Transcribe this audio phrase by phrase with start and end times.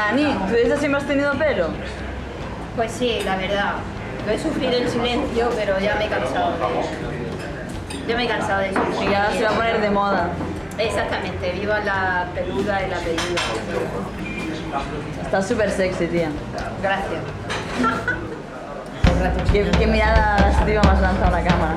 [0.00, 1.68] Nani, ¿tú desde siempre has tenido pelo?
[2.74, 3.74] Pues sí, la verdad.
[4.26, 8.08] Lo he sufrido en silencio, pero ya me he cansado de...
[8.08, 9.10] Ya me he cansado de sufrir.
[9.10, 10.30] Y ahora se va a poner de moda.
[10.78, 13.42] Exactamente, viva la peluda y la peluda.
[15.22, 16.30] Estás súper sexy, tía.
[16.82, 17.20] Gracias.
[19.52, 21.76] ¿Qué, qué mirada lasciva me has lanzado a la cámara?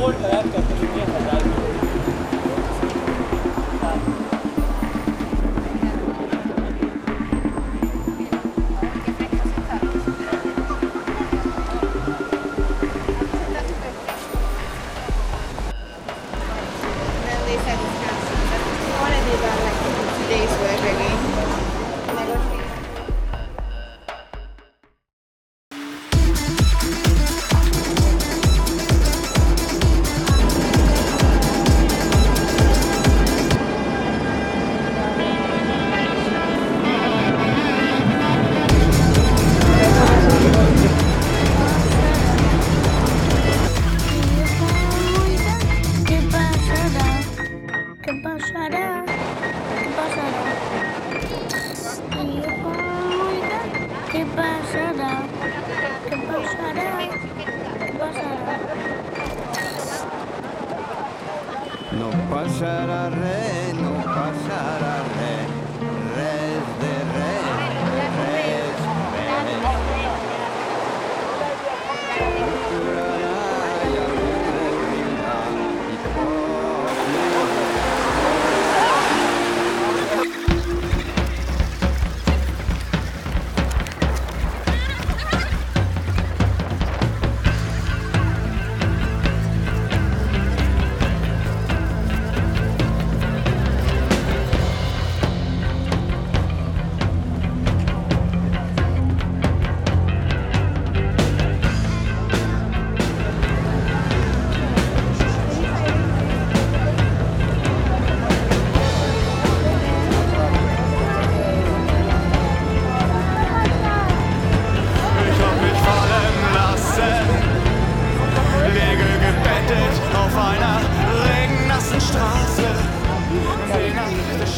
[0.00, 0.44] पोल कर है
[1.14, 1.42] हजार
[17.26, 17.78] Then they said
[19.00, 19.34] want to do
[19.66, 19.80] like
[20.18, 21.19] today's work again.
[54.36, 55.12] Pasará?
[56.08, 56.88] ¿Qué pasará?
[57.78, 58.56] ¿Qué pasará?
[61.92, 64.94] No pasará re, no pasará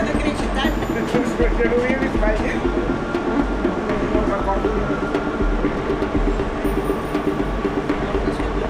[0.00, 0.66] deixando acreditar.
[1.60, 2.08] Eu ia me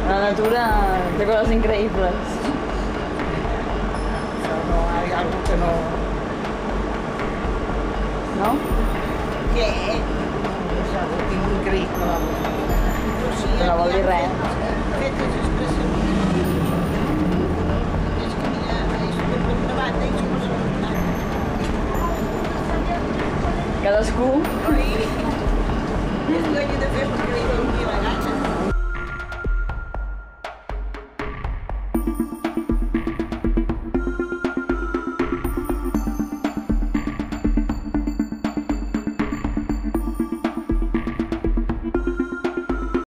[0.09, 0.63] La natura
[1.19, 2.15] té coses increïbles.
[4.31, 5.71] Això no, hi ha alguna que no...
[8.41, 8.51] No?
[9.55, 9.69] Què?
[10.81, 11.21] És algo
[11.61, 12.13] increïble.
[13.69, 14.31] No vol dir res.
[14.99, 15.41] Fet és.